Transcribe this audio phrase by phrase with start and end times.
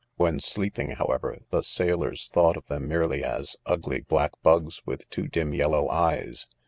[0.15, 5.27] When sleeping, however, the sailors thought of them merely as" ugly black bugs, with two
[5.27, 6.47] dim yellow eyes."